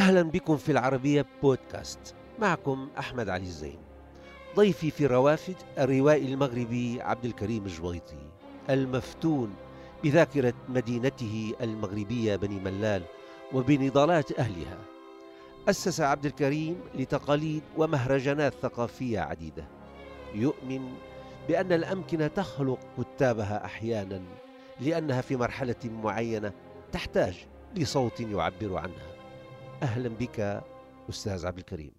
أهلا 0.00 0.22
بكم 0.22 0.56
في 0.56 0.72
العربية 0.72 1.26
بودكاست. 1.42 2.14
معكم 2.38 2.88
أحمد 2.98 3.28
علي 3.28 3.44
الزين. 3.44 3.78
ضيفي 4.56 4.90
في 4.90 5.04
الروافد 5.04 5.54
الروائي 5.78 6.32
المغربي 6.32 7.02
عبد 7.02 7.24
الكريم 7.24 7.66
الجويطي 7.66 8.30
المفتون 8.70 9.54
بذاكرة 10.04 10.54
مدينته 10.68 11.54
المغربية 11.60 12.36
بني 12.36 12.60
ملال 12.60 13.02
وبنضالات 13.52 14.38
أهلها. 14.38 14.78
أسس 15.68 16.00
عبد 16.00 16.26
الكريم 16.26 16.80
لتقاليد 16.94 17.62
ومهرجانات 17.76 18.54
ثقافية 18.62 19.20
عديدة. 19.20 19.64
يؤمن 20.34 20.94
بأن 21.48 21.72
الأمكنة 21.72 22.26
تخلق 22.26 22.78
كتابها 22.98 23.64
أحيانا 23.64 24.22
لأنها 24.80 25.20
في 25.20 25.36
مرحلة 25.36 25.84
معينة 25.84 26.52
تحتاج 26.92 27.46
لصوت 27.76 28.20
يعبر 28.20 28.76
عنها. 28.76 29.09
أهلا 29.82 30.08
بك 30.08 30.64
أستاذ 31.10 31.46
عبد 31.46 31.58
الكريم. 31.58 31.92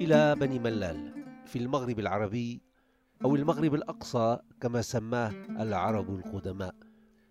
إلى 0.00 0.36
بني 0.40 0.58
ملال 0.58 1.24
في 1.46 1.58
المغرب 1.58 1.98
العربي 1.98 2.62
أو 3.24 3.36
المغرب 3.36 3.74
الأقصى 3.74 4.38
كما 4.60 4.82
سماه 4.82 5.30
العرب 5.50 6.10
القدماء 6.10 6.74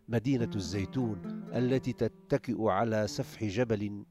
مدينة 0.08 0.50
الزيتون 0.56 1.46
التي 1.54 1.94
تتكئ 1.94 2.68
على 2.68 3.08
سفح 3.08 3.44
جبل 3.44 4.06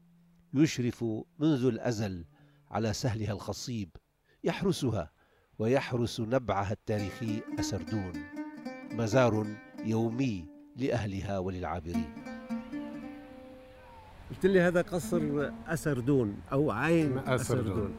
يشرف 0.53 1.03
منذ 1.39 1.65
الأزل 1.65 2.25
على 2.71 2.93
سهلها 2.93 3.31
الخصيب 3.31 3.89
يحرسها 4.43 5.11
ويحرس 5.59 6.19
نبعها 6.19 6.71
التاريخي 6.71 7.41
أسردون 7.59 8.13
مزار 8.91 9.47
يومي 9.85 10.45
لأهلها 10.75 11.39
وللعابرين. 11.39 12.38
قلت 14.29 14.45
لي 14.45 14.61
هذا 14.61 14.81
قصر 14.81 15.49
أسردون 15.67 16.35
أو 16.51 16.71
عين 16.71 17.17
أسردون, 17.17 17.35
أسردون. 17.35 17.91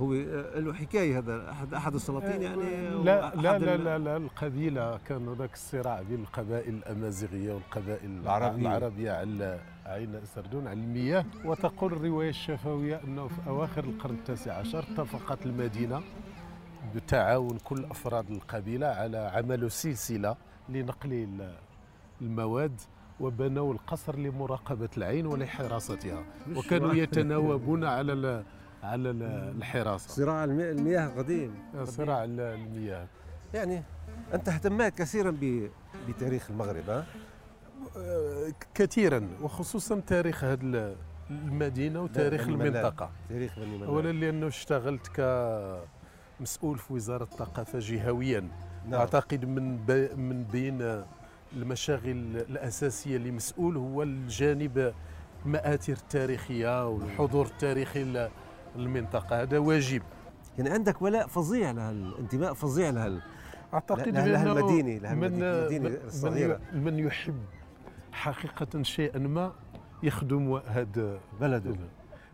هو 0.00 0.14
له 0.60 0.72
حكاية 0.72 1.18
هذا 1.18 1.50
أحد 1.50 1.74
أحد 1.74 1.94
السلاطين 1.94 2.42
يعني 2.42 2.62
لا 3.04 3.34
لا 3.34 3.58
لا, 3.58 3.76
لا 3.76 3.98
لا 3.98 4.16
القبيلة 4.16 4.98
كان 5.06 5.28
هناك 5.28 5.52
الصراع 5.54 6.02
بين 6.02 6.20
القبائل 6.20 6.74
الأمازيغية 6.74 7.52
والقبائل 7.52 8.10
العربية. 8.22 8.60
العربية 8.62 9.12
على 9.12 9.60
عين 9.86 10.14
أسردون 10.14 10.66
على 10.66 10.80
المياه 10.80 11.24
وتقول 11.44 11.92
الرواية 11.92 12.28
الشفوية 12.30 13.00
أنه 13.04 13.26
في 13.28 13.48
أواخر 13.48 13.84
القرن 13.84 14.14
التاسع 14.14 14.52
عشر 14.54 14.78
اتفقت 14.92 15.46
المدينة 15.46 16.02
بتعاون 16.96 17.58
كل 17.64 17.84
أفراد 17.84 18.30
القبيلة 18.30 18.86
على 18.86 19.18
عمل 19.18 19.70
سلسلة 19.70 20.36
لنقل 20.68 21.12
ال- 21.12 21.54
المواد 22.22 22.80
وبنوا 23.20 23.72
القصر 23.72 24.16
لمراقبة 24.16 24.88
العين 24.96 25.26
ولحراستها. 25.26 26.24
وكانوا 26.56 26.94
يتناوبون 26.94 27.84
على 27.84 28.12
ال- 28.12 28.44
على 28.82 29.10
ال- 29.10 29.22
الحراسة. 29.58 30.08
صراع 30.08 30.44
المي- 30.44 30.70
المياه 30.70 31.08
قديم. 31.08 31.54
صراع 31.84 32.24
ال- 32.24 32.40
المياه. 32.40 33.06
يعني 33.54 33.82
أنت 34.34 34.48
اهتميت 34.48 34.94
كثيرا 34.98 35.36
بتاريخ 36.08 36.50
المغرب 36.50 36.90
ها؟ 36.90 37.04
كثيرا 38.74 39.28
وخصوصا 39.42 40.00
تاريخ 40.06 40.44
هذه 40.44 40.94
المدينة 41.30 42.02
وتاريخ. 42.02 42.48
المنطقة. 42.48 43.10
تاريخ 43.28 43.58
بني 43.58 43.76
ملال 43.76 43.88
اولا 43.88 44.12
لأنه 44.12 44.46
اشتغلت 44.46 45.06
كمسؤول 46.40 46.78
في 46.78 46.92
وزارة 46.92 47.24
الثقافة 47.24 47.78
جهويا. 47.78 48.40
نعم. 48.88 49.00
ب... 49.88 49.90
من 50.16 50.44
بين 50.44 51.04
المشاغل 51.52 52.10
الأساسية 52.50 53.16
اللي 53.16 53.30
مسؤول 53.30 53.76
هو 53.76 54.02
الجانب 54.02 54.92
المآثر 55.46 55.92
التاريخية 55.92 56.88
والحضور 56.88 57.46
التاريخي 57.46 58.28
للمنطقة. 58.76 59.42
هذا 59.42 59.58
واجب. 59.58 60.02
يعني 60.58 60.70
عندك 60.70 61.02
ولاء 61.02 61.26
فظيع 61.26 61.70
لها 61.70 61.90
انتماء 61.90 62.52
فظيع 62.54 62.90
لها 62.90 63.22
أعتقد 63.74 64.08
لها- 64.08 64.42
المدينة، 64.42 64.98
لها 64.98 65.14
من 65.14 65.24
المدينة 65.42 65.88
من- 65.88 65.96
الصغيرة. 66.06 66.60
من, 66.72 66.84
من 66.84 66.98
يحب 66.98 67.38
حقيقة 68.12 68.82
شيئا 68.82 69.18
ما 69.18 69.52
يخدم 70.02 70.54
هذا 70.66 71.20
بلده. 71.40 71.76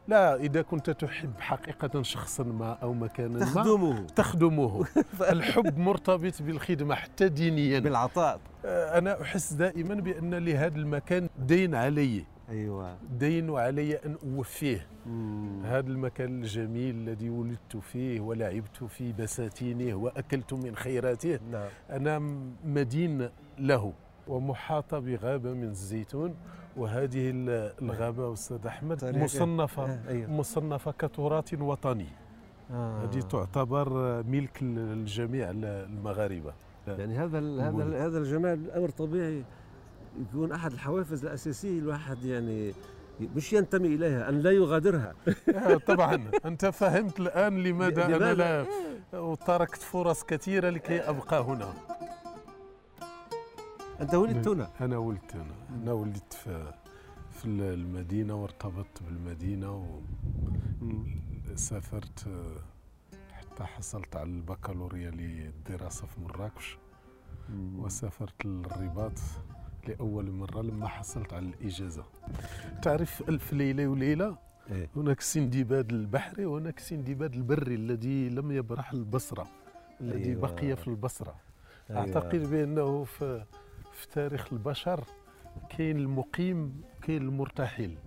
لا 0.08 0.36
إذا 0.36 0.62
كنت 0.62 0.90
تحب 0.90 1.32
حقيقة 1.40 2.02
شخصا 2.02 2.44
ما 2.44 2.72
أو 2.72 2.92
مكانا 2.92 3.38
ما 3.38 3.44
تخدمه. 3.44 4.06
تخدمه. 4.06 4.86
الحب 5.32 5.78
مرتبط 5.78 6.42
بالخدمة 6.42 6.94
حتى 6.94 7.28
دينيا. 7.28 7.78
بالعطاء. 7.78 8.40
آه، 8.64 8.98
أنا 8.98 9.22
أحس 9.22 9.52
دائما 9.52 9.94
بأن 9.94 10.34
لهذا 10.34 10.76
المكان 10.76 11.28
دين 11.38 11.74
علي. 11.74 12.24
أيوه. 12.50 12.96
دين 13.18 13.50
علي 13.50 13.94
أن 13.96 14.16
أوفيه. 14.24 14.86
مم. 15.06 15.62
هذا 15.64 15.88
المكان 15.88 16.42
الجميل 16.42 16.94
الذي 16.94 17.30
ولدت 17.30 17.76
فيه 17.76 18.20
ولعبت 18.20 18.84
في 18.84 19.12
بساتينه 19.12 19.94
وأكلت 19.94 20.52
من 20.52 20.76
خيراته. 20.76 21.38
نعم. 21.52 21.68
أنا 21.90 22.18
مدين 22.64 23.28
له 23.58 23.92
ومحاطة 24.28 24.98
بغابة 24.98 25.52
من 25.52 25.68
الزيتون. 25.68 26.34
وهذه 26.76 27.30
ال- 27.30 27.72
الغابة 27.82 28.32
أستاذ 28.32 28.66
أحمد 28.66 28.96
تاريخ- 28.96 29.22
مصنفة 29.22 29.84
آه، 29.84 29.98
أيوة. 30.08 30.30
مصنفة 30.30 30.90
كتراث 30.98 31.54
وطني. 31.60 32.06
آه. 32.70 33.02
هذه 33.04 33.20
تعتبر 33.20 33.88
ملك 34.22 34.58
الجميع 34.62 35.50
المغاربة. 35.50 36.52
يعني 36.88 37.18
هذا 37.18 37.38
هذا 37.38 38.06
هذا 38.06 38.18
الجمال 38.18 38.70
أمر 38.70 38.88
طبيعي 38.88 39.44
يكون 40.20 40.52
أحد 40.52 40.72
الحوافز 40.72 41.24
الأساسية 41.24 41.78
الواحد 41.78 42.24
يعني 42.24 42.72
مش 43.36 43.52
ينتمي 43.52 43.88
إليها 43.88 44.28
أن 44.28 44.40
لا 44.40 44.50
يغادرها. 44.50 45.14
آه، 45.54 45.74
طبعا. 45.76 46.30
أنت 46.44 46.66
فهمت 46.66 47.20
الآن 47.20 47.62
لماذا 47.62 48.06
أنا 48.06 48.16
لماذا؟ 48.16 48.66
لا 49.12 49.20
وتركت 49.20 49.82
فرص 49.82 50.24
كثيرة 50.24 50.70
لكي 50.70 51.00
أبقى 51.00 51.42
هنا. 51.42 51.72
أنت 54.00 54.14
ولدت 54.14 54.48
هنا 54.48 54.70
أنا 54.80 54.96
ولدت 54.98 55.36
هنا 55.36 55.54
أنا 55.82 55.92
ولدت 55.92 56.32
في 56.32 56.72
في 57.30 57.44
المدينة 57.46 58.34
وارتبطت 58.42 59.02
بالمدينة 59.02 60.00
وسافرت 61.52 62.28
حتى 63.32 63.64
حصلت 63.64 64.16
على 64.16 64.30
البكالوريا 64.30 65.10
للدراسة 65.10 66.06
في 66.06 66.20
مراكش. 66.20 66.78
وسافرت 67.76 68.44
للرباط 68.44 69.12
لأول 69.88 70.30
مرة 70.30 70.62
لما 70.62 70.86
حصلت 70.88 71.32
على 71.32 71.46
الإجازة. 71.46 72.04
تعرف 72.82 73.28
ألف 73.28 73.52
ليلة 73.52 73.86
وليلة؟ 73.86 74.36
إيه. 74.70 74.88
هناك 74.96 75.20
سندباد 75.20 75.92
البحري 75.92 76.44
وهناك 76.46 76.78
سندباد 76.78 77.34
البري 77.34 77.74
الذي 77.74 78.28
لم 78.28 78.52
يبرح 78.52 78.92
البصرة 78.92 79.46
الذي 80.00 80.30
أيوة. 80.30 80.40
بقي 80.40 80.76
في 80.76 80.88
البصرة. 80.88 81.34
أيوة. 81.90 82.00
أعتقد 82.00 82.50
بأنه 82.50 83.04
في, 83.04 83.44
في 83.94 84.08
تاريخ 84.08 84.52
البشر 84.52 85.04
كاين 85.70 85.96
المقيم 85.96 86.82
كاين 87.02 87.22
المرتحل. 87.22 87.98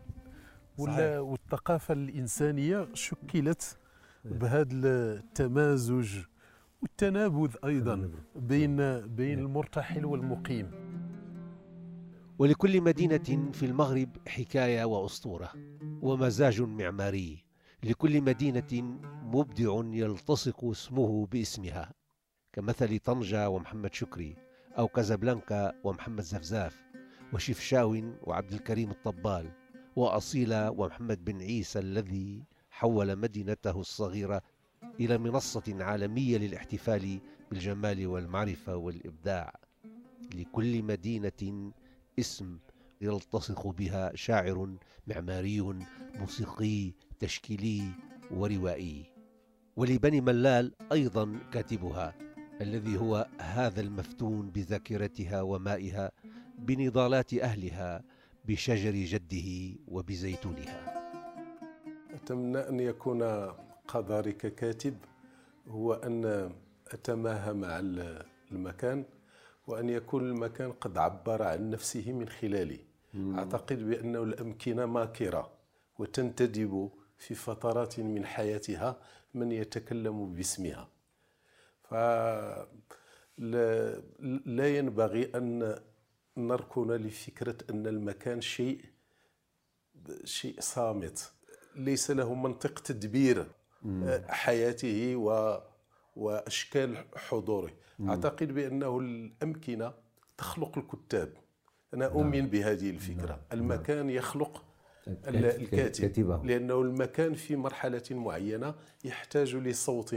ولا 0.77 1.19
والثقافة 1.19 1.93
الإنسانية 1.93 2.87
شكلت 2.93 3.77
بهذا 4.25 4.67
التمازج 4.73 6.19
والتنابذ 6.81 7.55
تنابذ. 7.63 8.09
بين 8.35 9.07
بين 9.07 9.39
المرتحل 9.39 10.05
والمقيم. 10.05 10.71
ولكل 12.39 12.81
مدينة 12.81 13.51
في 13.53 13.65
المغرب 13.65 14.09
حكاية 14.27 14.83
وأسطورة 14.85 15.49
ومزاج 16.01 16.61
معماري. 16.61 17.45
لكل 17.83 18.21
مدينة 18.21 18.99
مبدع 19.23 19.81
يلتصق 19.85 20.65
اسمه 20.65 21.25
باسمها. 21.25 21.93
كمثل 22.53 22.99
طنجة 22.99 23.49
ومحمد 23.49 23.93
شكري. 23.93 24.46
أو 24.79 24.87
كازابلانكا 24.87 25.73
ومحمد 25.83 26.21
زفزاف 26.23 26.87
وشفشاون 27.33 28.17
وعبد 28.23 28.53
الكريم 28.53 28.91
الطبال 28.91 29.51
وأصيلة 29.95 30.71
ومحمد 30.71 31.25
بن 31.25 31.41
عيسى 31.41 31.79
الذي 31.79 32.43
حول 32.69 33.15
مدينته 33.15 33.79
الصغيرة 33.79 34.41
إلى 34.99 35.17
منصة 35.17 35.63
عالمية 35.79 36.37
للاحتفال 36.37 37.19
بالجمال 37.49 38.07
والمعرفة 38.07 38.75
والإبداع 38.75 39.53
لكل 40.35 40.83
مدينة 40.83 41.71
اسم 42.19 42.57
يلتصق 43.01 43.67
بها 43.67 44.15
شاعر 44.15 44.77
معماري 45.07 45.61
موسيقي 46.15 46.91
تشكيلي 47.19 47.83
وروائي 48.31 49.05
ولبني 49.75 50.21
ملال 50.21 50.73
أيضا 50.91 51.39
كاتبها 51.53 52.26
الذي 52.61 52.97
هو 52.97 53.27
هذا 53.39 53.81
المفتون 53.81 54.49
بذاكرتها 54.49 55.41
ومائها 55.41 56.11
بنضالات 56.59 57.33
أهلها 57.33 58.03
بشجر 58.45 58.91
جده 58.91 59.79
وبزيتونها. 59.87 60.97
أتمنى 62.13 62.57
أن 62.69 62.79
يكون 62.79 63.23
قدري 63.87 64.31
ككاتب 64.31 64.97
هو 65.67 65.93
أن 65.93 66.51
أتماهى 66.87 67.53
مع 67.53 67.79
ال- 67.79 68.25
المكان 68.51 69.05
وأن 69.67 69.89
يكون 69.89 70.23
المكان 70.29 70.71
قد 70.71 70.97
عبر 70.97 71.43
عن 71.43 71.69
نفسه 71.69 72.11
من 72.11 72.29
خلالي. 72.29 72.79
أعتقد 73.15 73.89
بأنه 73.89 74.23
الأمكنة 74.23 74.85
ماكرة 74.85 75.51
وتنتدب 75.99 76.89
في 77.17 77.35
فترات 77.35 77.99
من 77.99 78.25
حياتها 78.25 78.97
من 79.33 79.51
يتكلم 79.51 80.33
باسمها. 80.33 80.87
فلا 81.89 82.67
لا 84.45 84.77
ينبغي 84.77 85.31
أن 85.35 85.79
نركن 86.37 86.91
لفكرة 86.91 87.57
أن 87.69 87.87
المكان 87.87 88.41
شيء 88.41 88.81
شيء 90.23 90.55
صامت. 90.59 91.31
ليس 91.75 92.11
له 92.11 92.33
منطق 92.33 92.79
تدبير 92.79 93.47
حياته 94.29 95.15
و 95.15 95.59
وأشكال 96.15 97.05
حضوره. 97.15 97.71
مم. 97.99 98.09
أعتقد 98.09 98.51
بأنه 98.51 98.99
الأمكنة 98.99 99.93
تخلق 100.37 100.77
الكتاب. 100.77 101.33
أنا 101.93 102.07
نعم. 102.07 102.17
أؤمن 102.17 102.47
بهذه 102.47 102.89
الفكرة. 102.89 103.25
نعم. 103.25 103.39
المكان 103.53 104.09
يخلق 104.09 104.63
الكاتب. 105.27 106.45
لأنه 106.45 106.81
المكان 106.81 107.33
في 107.33 107.55
مرحلة 107.55 108.03
معينة 108.11 108.75
يحتاج 109.03 109.55
لصوت 109.55 110.15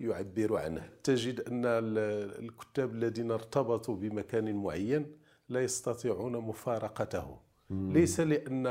يعبر 0.00 0.56
عنه. 0.56 0.88
تجد 1.02 1.40
أن 1.40 1.62
الكتاب 1.66 2.94
الذين 2.94 3.30
ارتبطوا 3.30 3.96
بمكان 3.96 4.56
معين 4.56 5.06
لا 5.48 5.60
يستطيعون 5.64 6.36
مفارقته. 6.36 7.38
ليس 7.70 8.20
لأن 8.20 8.62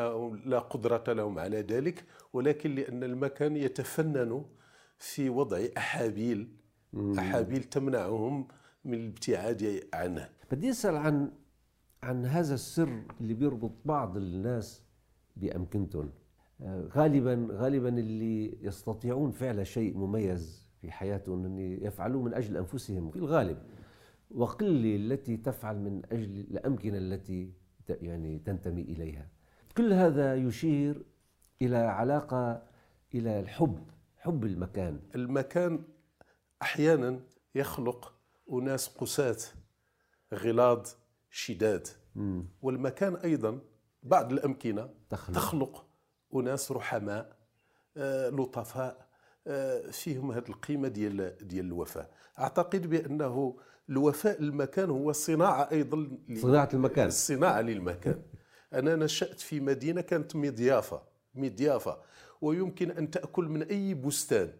لا 0.45 0.59
قدرة 0.59 1.13
لهم 1.13 1.39
على 1.39 1.61
ذلك 1.61 2.03
ولكن 2.33 2.75
لأن 2.75 3.03
المكان 3.03 3.57
يتفنن 3.57 4.45
في 4.99 5.29
وضع 5.29 5.61
أحابيل. 5.77 6.55
أحابيل 7.19 7.63
تمنعهم 7.63 8.47
من 8.85 8.93
الابتعاد 8.93 9.87
عنه. 9.93 10.29
بدي 10.51 10.69
أسأل 10.69 10.95
عن 10.95 11.31
عن 12.03 12.25
هذا 12.25 12.53
السر 12.53 13.01
اللي 13.21 13.33
بيربط 13.33 13.71
بعض 13.85 14.17
الناس 14.17 14.81
بأمكنتهم. 15.35 16.11
آه، 16.61 16.87
غالبا 16.95 17.47
غالبا 17.51 17.89
اللي 17.89 18.57
يستطيعون 18.61 19.31
فعل 19.31 19.67
شيء 19.67 19.97
مميز 19.97 20.64
في 20.85 20.91
حياتهم 20.91 21.45
ان 21.45 21.59
يفعلوه 21.59 22.23
من 22.23 22.33
أجل 22.33 22.57
أنفسهم 22.57 23.11
في 23.11 23.15
الغالب. 23.15 23.57
وقله 24.31 24.95
التي 24.95 25.37
تفعل 25.37 25.79
من 25.79 26.01
أجل 26.11 26.39
الأمكنة 26.39 26.97
التي 26.97 27.53
يعني 27.89 28.39
تنتمي 28.39 28.81
إليها. 28.81 29.27
كل 29.77 29.93
هذا 29.93 30.35
يشير 30.35 31.05
إلى 31.61 31.77
علاقة 31.77 32.63
إلى 33.15 33.39
الحب 33.39 33.79
حب 34.17 34.45
المكان. 34.45 34.99
المكان 35.15 35.83
أحيانا 36.61 37.19
يخلق 37.55 38.13
أناس 38.51 38.87
قساة 38.87 39.37
غلاظ 40.33 40.87
شداد. 41.29 41.87
مم. 42.15 42.45
والمكان 42.61 43.15
أيضا 43.15 43.59
بعض 44.03 44.31
الأمكنة 44.31 44.89
تخلق, 45.09 45.35
تخلق 45.35 45.85
أناس 46.35 46.71
رحماء 46.71 47.35
آه، 47.97 48.29
لطفاء 48.29 48.97
آه، 49.01 49.04
فيهم 49.91 50.31
هذه 50.31 50.49
القيمة 50.49 50.87
ديال 50.87 51.37
ديال 51.47 51.65
الوفاء. 51.65 52.11
أعتقد 52.39 52.89
بأنه 52.89 53.57
الوفاء 53.89 54.41
المكان 54.41 54.89
هو 54.89 55.11
صناعه 55.11 55.69
أيضا 55.71 56.07
صناعة 56.35 56.69
المكان. 56.73 57.07
الصناعة 57.07 57.61
للمكان. 57.61 58.21
أنا 58.73 58.95
نشات 58.95 59.39
في 59.39 59.59
مدينة 59.59 60.01
كانت 60.01 60.35
مضيافة 60.35 61.01
مضيافة 61.35 61.97
ويمكن 62.41 62.91
أن 62.91 63.11
تأكل 63.11 63.45
من 63.45 63.63
أي 63.63 63.93
بستان 63.93 64.51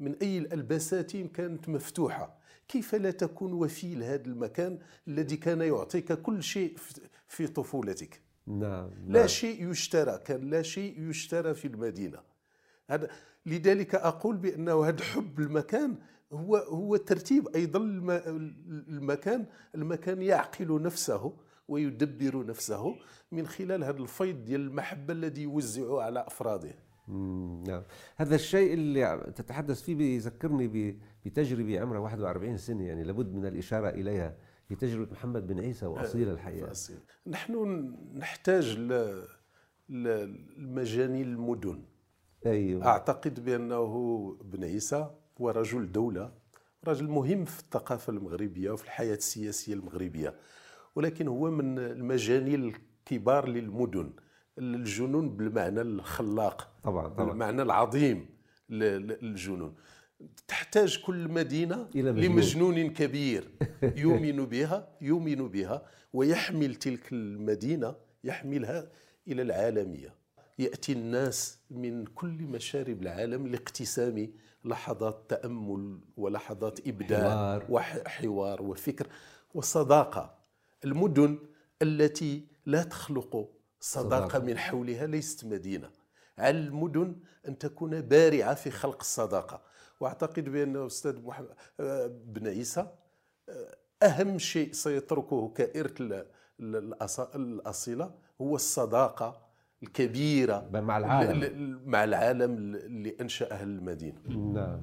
من 0.00 0.14
أي 0.22 0.38
البساتين 0.38 1.28
كانت 1.28 1.68
مفتوحة. 1.68 2.38
كيف 2.68 2.94
لا 2.94 3.10
تكون 3.10 3.52
وفي 3.52 3.94
لهذا 3.94 4.26
المكان 4.26 4.78
الذي 5.08 5.36
كان 5.36 5.60
يعطيك 5.60 6.12
كل 6.12 6.42
شيء 6.42 6.76
في 7.28 7.46
طفولتك؟ 7.46 8.20
نعم 8.46 8.90
لا 9.06 9.18
نعم. 9.18 9.26
شيء 9.26 9.70
يشترى 9.70 10.18
كان 10.18 10.50
لا 10.50 10.62
شيء 10.62 11.08
يشترى 11.10 11.54
في 11.54 11.68
المدينة. 11.68 12.18
هذا 12.90 13.08
لذلك 13.46 13.94
أقول 13.94 14.36
بأنه 14.36 14.84
هذا 14.84 15.04
حب 15.04 15.40
المكان 15.40 15.96
هو 16.32 16.56
هو 16.56 16.96
ترتيب 16.96 17.48
أيضا 17.48 17.78
المكان 18.88 19.46
المكان 19.74 20.22
يعقل 20.22 20.82
نفسه 20.82 21.32
ويدبر 21.68 22.46
نفسه 22.46 22.96
من 23.32 23.46
خلال 23.46 23.84
هذا 23.84 23.98
الفيض 23.98 24.44
ديال 24.44 24.60
المحبة 24.60 25.12
الذي 25.12 25.42
يوزعه 25.42 26.02
على 26.02 26.26
أفراده. 26.26 26.74
نعم. 27.66 27.82
هذا 28.16 28.34
الشيء 28.34 28.72
اللي 28.72 29.32
تتحدث 29.36 29.82
فيه 29.82 29.94
بيذكرني 29.94 30.98
بتجربة 31.24 31.80
عمرها 31.80 31.98
41 31.98 32.56
سنة 32.56 32.84
يعني 32.84 33.04
لابد 33.04 33.34
من 33.34 33.46
الإشارة 33.46 33.88
إليها 33.88 34.36
هي 34.68 34.76
تجربة 34.76 35.12
محمد 35.12 35.46
بن 35.46 35.60
عيسى 35.60 35.86
وأصيل 35.86 36.28
الحقيقة. 36.28 36.70
أصيل. 36.70 36.98
نحن 37.26 37.94
نحتاج 38.14 38.78
لمجاني 39.88 41.22
المدن. 41.22 41.82
أيوة. 42.46 42.86
أعتقد 42.86 43.44
بأنه 43.44 44.36
بن 44.44 44.64
عيسى 44.64 45.10
هو 45.40 45.50
رجل 45.50 45.92
دولة 45.92 46.32
رجل 46.86 47.08
مهم 47.08 47.44
في 47.44 47.60
الثقافة 47.60 48.10
المغربية 48.10 48.70
وفي 48.70 48.84
الحياة 48.84 49.14
السياسية 49.14 49.74
المغربية 49.74 50.34
ولكن 50.96 51.28
هو 51.28 51.50
من 51.50 51.78
المجاني 51.78 52.54
الكبار 52.54 53.48
للمدن 53.48 54.12
الجنون 54.58 55.36
بالمعنى 55.36 55.80
الخلاق 55.80 56.70
طبعا 56.84 57.08
طبعا 57.08 57.28
بالمعنى 57.28 57.62
العظيم 57.62 58.26
للجنون 58.70 59.74
تحتاج 60.48 61.02
كل 61.02 61.28
مدينة 61.28 61.88
إلى 61.94 62.12
مجنون. 62.12 62.32
لمجنون 62.32 62.90
كبير 62.90 63.50
يؤمن 63.82 64.44
بها 64.46 64.88
يؤمن 65.00 65.48
بها 65.48 65.86
ويحمل 66.12 66.74
تلك 66.74 67.12
المدينة 67.12 67.96
يحملها 68.24 68.88
إلى 69.28 69.42
العالمية 69.42 70.17
يأتي 70.58 70.92
الناس 70.92 71.58
من 71.70 72.04
كل 72.06 72.42
مشارب 72.42 73.02
العالم 73.02 73.46
لاقتسام 73.46 74.32
لحظات 74.64 75.24
تأمل 75.28 76.00
ولحظات 76.16 76.88
إبداع 76.88 77.62
وحوار 77.68 78.62
وفكر 78.62 79.06
وصداقة. 79.54 80.38
المدن 80.84 81.38
التي 81.82 82.46
لا 82.66 82.82
تخلق 82.82 83.48
صداقة 83.80 84.38
من 84.38 84.58
حولها 84.58 85.06
ليست 85.06 85.44
مدينة. 85.44 85.90
على 86.38 86.58
المدن 86.58 87.16
أن 87.48 87.58
تكون 87.58 88.00
بارعة 88.00 88.54
في 88.54 88.70
خلق 88.70 88.98
الصداقة. 89.00 89.62
وأعتقد 90.00 90.44
بأن 90.44 90.86
أستاذ 90.86 91.22
محمد 91.22 91.54
آه، 91.80 92.06
بن 92.06 92.48
عيسى 92.48 92.86
آه، 93.48 93.76
أهم 94.02 94.38
شيء 94.38 94.72
سيتركه 94.72 95.48
كإرث 95.48 96.24
الأصيلة 97.34 98.14
هو 98.40 98.54
الصداقة 98.54 99.47
الكبيرة 99.82 100.68
مع 100.72 100.98
العالم. 100.98 101.80
مع 101.86 102.04
العالم 102.04 102.54
اللي 102.74 103.16
أنشأه 103.20 103.62
المدينة. 103.62 104.18
نعم. 104.28 104.80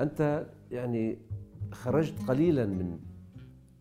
أنت 0.00 0.46
يعني 0.70 1.18
خرجت 1.72 2.14
قليلا 2.28 2.66
من 2.66 2.98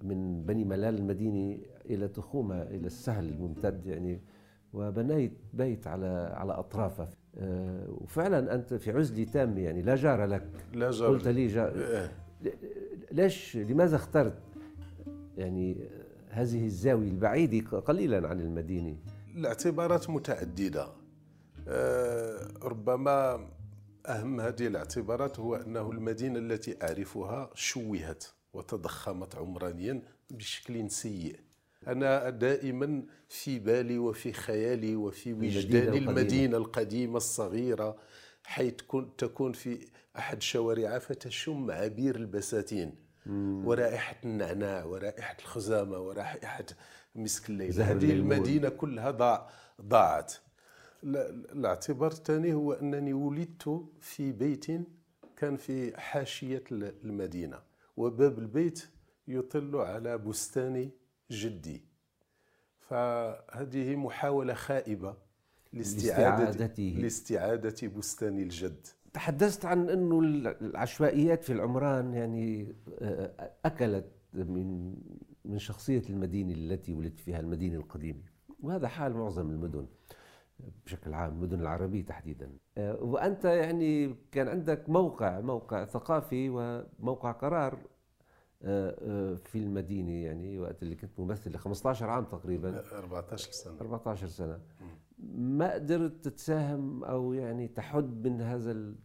من 0.03 0.45
بني 0.45 0.63
ملال 0.65 0.95
المديني 0.97 1.67
إلى 1.85 2.07
تخومة 2.07 2.61
إلى 2.61 2.87
السهل 2.87 3.29
الممتد 3.29 3.85
يعني 3.85 4.21
وبنيت 4.73 5.37
بيت 5.53 5.87
على 5.87 6.33
على 6.35 6.53
أطرافه 6.53 7.07
آه، 7.37 7.87
وفعلا 7.89 8.55
أنت 8.55 8.73
في 8.73 8.91
عزلة 8.91 9.23
تامة 9.23 9.61
يعني 9.61 9.81
لا 9.81 9.95
جار 9.95 10.25
لك. 10.25 10.47
لا 10.73 10.91
جار 10.91 11.09
قلت 11.09 11.27
لي 11.27 11.47
جار 11.47 11.71
إيه. 11.75 12.11
ليش 13.11 13.57
لماذا 13.57 13.95
اخترت 13.95 14.37
يعني 15.37 15.89
هذه 16.35 16.65
الزاوية 16.65 17.07
البعيدة 17.07 17.79
قليلا 17.79 18.27
عن 18.27 18.39
المدينة. 18.39 18.97
الاعتبارات 19.35 20.09
متعددة. 20.09 20.87
آه، 21.67 22.47
ربما 22.63 23.49
أهم 24.05 24.41
هذه 24.41 24.67
الاعتبارات 24.67 25.39
هو 25.39 25.55
أنه 25.55 25.91
المدينة 25.91 26.39
التي 26.39 26.77
أعرفها 26.83 27.49
شوهت 27.53 28.23
وتضخمت 28.53 29.35
عمرانيا 29.35 30.01
بشكل 30.29 30.91
سيء. 30.91 31.39
أنا 31.87 32.29
دائما 32.29 33.03
في 33.29 33.59
بالي 33.59 33.97
وفي 33.97 34.33
خيالي 34.33 34.95
وفي 34.95 35.33
وجداني 35.33 35.97
المدينة 35.97 36.57
القديمة 36.57 37.17
الصغيرة 37.17 37.97
حيث 38.43 38.73
تكون 39.17 39.53
في 39.53 39.87
أحد 40.17 40.41
شوارعها 40.41 40.99
فتشم 40.99 41.71
عبير 41.71 42.15
البساتين. 42.15 43.04
ورائحة 43.65 44.15
النعناع 44.25 44.83
ورائحة 44.83 45.37
الخزامة 45.39 45.99
ورائحة 45.99 46.65
مسك 47.15 47.49
الليل 47.49 47.81
هذه 47.81 48.11
المدينة 48.11 48.69
كلها 48.69 49.11
ضاع 49.11 49.49
ضاعت. 49.81 50.33
الاعتبار 51.03 52.11
الثاني 52.11 52.53
هو 52.53 52.73
أنني 52.73 53.13
ولدت 53.13 53.85
في 54.01 54.31
بيت 54.31 54.65
كان 55.37 55.57
في 55.57 55.97
حاشية 55.97 56.63
المدينة 56.71 57.59
وباب 57.97 58.39
البيت 58.39 58.87
يطل 59.27 59.75
على 59.75 60.17
بستان 60.17 60.89
جدي. 61.31 61.83
فهذه 62.89 63.95
محاولة 63.95 64.53
خائبة 64.53 65.15
لاستعادة 65.73 66.67
لاستعادة 66.77 67.87
بستان 67.87 68.39
الجد. 68.39 68.87
تحدثت 69.15 69.65
عن 69.65 69.89
إنه 69.89 70.19
العشوائيات 70.61 71.43
في 71.43 71.53
العمران 71.53 72.13
يعني 72.13 72.75
آه، 72.99 73.51
أكلت 73.65 74.11
من 74.33 74.95
من 75.45 75.57
شخصية 75.57 76.03
المدينة 76.09 76.53
التي 76.53 76.93
ولدت 76.93 77.19
فيها 77.19 77.39
المدينة 77.39 77.75
القديمة. 77.77 78.21
وهذا 78.59 78.87
حال 78.87 79.13
معظم 79.13 79.49
المدن 79.49 79.87
بشكل 80.85 81.13
عام 81.13 81.31
المدن 81.31 81.59
العربية 81.59 82.05
تحديدا. 82.05 82.57
آه، 82.77 83.03
وأنت 83.03 83.45
يعني 83.45 84.15
كان 84.31 84.47
عندك 84.47 84.89
موقع 84.89 85.41
موقع 85.41 85.85
ثقافي 85.85 86.49
وموقع 86.49 87.31
قرار 87.31 87.77
آه، 88.63 89.35
في 89.35 89.57
المدينة 89.57 90.11
يعني 90.11 90.59
وقت 90.59 90.83
اللي 90.83 90.95
كنت 90.95 91.19
ممثل 91.19 91.57
15 91.57 92.09
عام 92.09 92.23
تقريبا. 92.25 92.83
14 92.97 93.51
سنة. 93.51 93.79
14 93.81 94.27
سنة. 94.27 94.59
ما 95.17 95.73
قدرت 95.73 96.27
تساهم 96.27 97.03
أو 97.03 97.33
يعني 97.33 97.67
تحد 97.67 98.27
من 98.27 98.41
هذا 98.41 98.95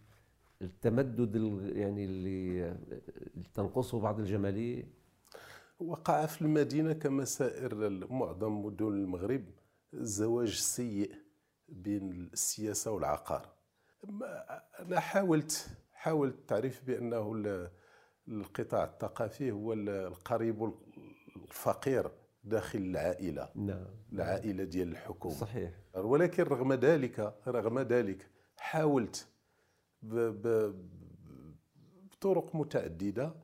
التمدد 0.63 1.37
يعني 1.77 2.05
اللي 2.05 2.77
تنقصه 3.55 4.01
بعض 4.01 4.21
الجمالية؟ 4.21 5.01
وقع 5.79 6.27
في 6.27 6.43
المدينة 6.43 6.93
كما 6.93 7.25
سائر 7.25 8.07
معظم 8.11 8.65
مدن 8.65 8.87
المغرب 8.87 9.45
زواج 9.93 10.55
سيء 10.55 11.15
بين 11.69 12.13
السياسة 12.13 12.91
والعقار. 12.91 13.49
أنا 14.81 15.01
حاولت 15.01 15.77
حاولت 15.93 16.35
التعريف 16.35 16.85
بأنه 16.87 17.33
القطاع 18.29 18.85
الثقافي 18.85 19.51
هو 19.53 19.73
القريب 19.73 20.73
الفقير 21.37 22.11
داخل 22.45 22.79
العائلة. 22.79 23.49
نعم. 23.55 23.87
العائلة 24.13 24.65
ديال 24.65 24.89
الحكومة. 24.89 25.35
صحيح. 25.35 25.80
ولكن 25.97 26.43
رغم 26.43 26.73
ذلك 26.73 27.35
رغم 27.49 27.79
ذلك 27.79 28.27
حاولت 28.57 29.27
بطرق 32.13 32.55
متعددة 32.55 33.35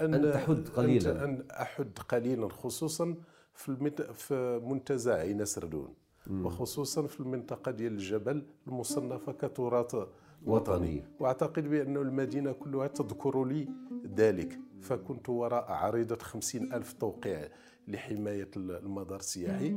أن, 0.00 0.14
أن 0.14 0.32
تحد 0.32 0.68
قليلا. 0.68 1.24
أن 1.24 1.46
أحد 1.50 1.98
قليلا 2.08 2.48
خصوصا 2.48 3.16
في, 3.54 3.68
المت... 3.68 4.02
في 4.02 4.60
منتزه 4.64 5.14
عين 5.14 5.44
سردون 5.44 5.94
وخصوصا 6.30 7.06
في 7.06 7.20
المنطقة 7.20 7.70
ديال 7.70 7.92
الجبل 7.92 8.46
المصنفة 8.66 9.32
كتراث 9.32 9.96
وطني. 10.46 11.04
وأعتقد 11.20 11.68
بأن 11.68 11.96
المدينة 11.96 12.52
كلها 12.52 12.86
تذكر 12.86 13.44
لي 13.44 13.68
ذلك. 14.16 14.58
فكنت 14.80 15.28
وراء 15.28 15.72
عريضة 15.72 16.16
خمسين 16.16 16.72
ألف 16.72 16.92
توقيع 16.92 17.48
لحماية 17.88 18.50
المدار 18.56 19.18
السياحي. 19.18 19.76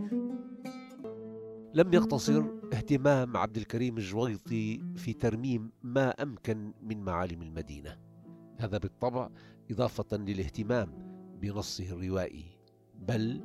لم 1.76 1.94
يقتصر 1.94 2.44
اهتمام 2.74 3.38
عبد 3.38 3.58
الكريم 3.58 3.98
الجويطي 3.98 4.82
في 4.96 5.14
ترميم 5.14 5.72
ما 5.84 6.10
أمكن 6.10 6.74
من 6.82 7.02
معالم 7.02 7.42
المدينة. 7.42 7.98
هذا 8.58 8.78
بالطبع 8.78 9.30
إضافة 9.72 10.18
للاهتمام 10.18 10.90
بنصه 11.42 11.84
الروائي. 11.84 12.46
بل 12.96 13.42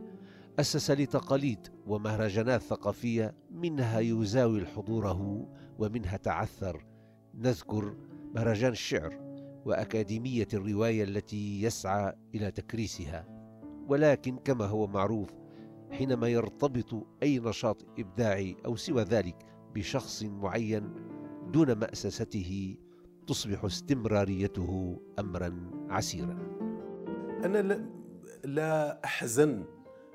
أسس 0.61 0.91
لتقاليد 0.91 1.69
ومهرجانات 1.87 2.63
ثقافية 2.63 3.35
منها 3.51 4.01
يزاول 4.01 4.67
حضوره 4.67 5.49
ومنها 5.79 6.17
تعثر. 6.17 6.87
نذكر 7.35 7.97
مهرجان 8.35 8.73
الشعر 8.73 9.21
وأكاديمية 9.65 10.49
الرواية 10.55 11.05
التي 11.05 11.63
يسعى 11.63 12.15
إلى 12.35 12.51
تكريسها. 12.51 13.27
ولكن 13.89 14.37
كما 14.37 14.65
هو 14.65 14.87
معروف 14.87 15.40
حينما 15.93 16.29
يرتبط 16.29 17.07
أي 17.23 17.39
نشاط 17.39 17.87
إبداعي 17.99 18.57
أو 18.67 18.77
سوى 18.77 19.03
ذلك 19.03 19.37
بشخص 19.75 20.23
معين 20.23 20.95
دون 21.53 21.73
مأسسته 21.73 22.77
تصبح 23.27 23.65
استمراريته 23.65 25.01
أمرا 25.19 25.71
عسيرا. 25.91 26.39
أنا 27.45 27.91
لا 28.45 29.05
أحزن 29.05 29.65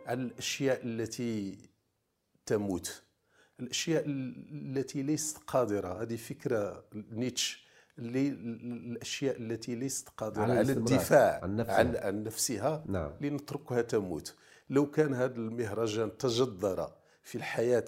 على 0.05 0.22
الأشياء 0.22 0.86
التي 0.86 1.58
تموت. 2.46 3.03
الأشياء 3.60 4.03
التي 4.08 5.03
ليست 5.03 5.38
قادرة. 5.38 6.01
هذه 6.01 6.15
فكرة 6.15 6.86
نيتش 6.94 7.65
اللي 8.00 8.27
الأشياء 8.27 9.38
التي 9.38 9.75
ليست 9.75 10.10
قادرة 10.10 10.44
على, 10.44 10.53
على 10.53 10.72
الدفاع 10.72 11.39
عن 11.44 11.55
نفسها, 11.55 11.75
عن, 11.79 11.96
عن 11.96 12.24
نفسها 12.24 12.84
نعم. 12.88 13.12
لنتركها 13.22 13.82
تموت. 13.82 14.36
لو 14.69 14.91
كان 14.91 15.13
هذا 15.13 15.36
المهرجان 15.36 16.17
تجذر 16.17 16.91
في 17.24 17.36
الحياة 17.36 17.86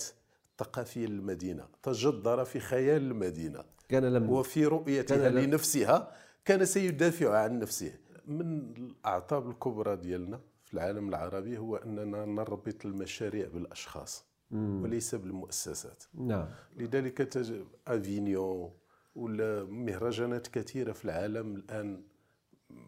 الثقافية 0.52 1.08
للمدينة 1.08 1.68
تجذر 1.84 2.46
في 2.46 2.60
خيال 2.60 3.02
المدينة. 3.02 3.64
كان 3.90 4.06
لم 4.06 4.30
وفي 4.30 4.66
رؤيتها 4.66 5.18
كان 5.18 5.34
لنفسها 5.34 6.12
كان 6.46 6.66
سيدافع 6.66 7.38
عن 7.38 7.60
نفسه. 7.60 7.94
من 8.28 8.60
الأعطاب 8.78 9.50
الكبرى 9.50 9.96
ديالنا 9.96 10.40
في 10.66 10.74
العالم 10.74 11.10
العربي 11.10 11.58
هو 11.58 11.76
أننا 11.76 12.26
نربط 12.26 12.86
المشاريع 12.86 13.48
بالأشخاص 13.48 14.26
وليس 14.52 15.16
بالمؤسسات. 15.16 16.04
نعم. 16.14 16.48
لذلك 16.78 17.18
تج... 17.18 17.62
افينيون 17.88 18.72
ولا 19.16 19.64
مهرجانات 19.64 20.48
كثيرة 20.48 20.92
في 20.92 21.06
العالم 21.06 21.56
الآن 21.56 22.04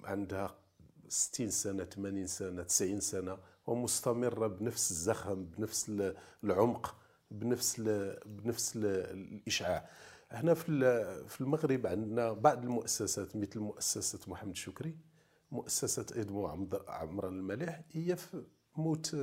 عندها 0.04 0.56
60 1.10 1.50
سنة 1.50 1.84
80 1.84 2.28
سنة 2.28 2.64
90 2.64 3.00
سنة 3.00 3.38
ومستمرة 3.68 4.48
بنفس 4.48 4.92
الزخم 4.92 5.46
بنفس 5.46 5.92
العمق 6.44 6.96
بنفس 7.32 7.76
ال... 7.80 8.20
بنفس 8.26 8.74
الإشعاع. 8.76 9.90
هنا 10.32 10.54
في 10.54 10.64
في 11.28 11.42
المغرب 11.42 11.88
عندنا 11.88 12.34
بعض 12.34 12.64
المؤسسات 12.64 13.36
مثل 13.36 13.60
مؤسسة 13.60 14.20
محمد 14.28 14.56
شكري 14.56 14.98
مؤسسة 15.52 16.06
ادمو 16.22 16.48
عمران 16.88 17.34
المليح 17.34 17.82
هي 17.92 18.16
في 18.16 18.44
موت 18.78 19.16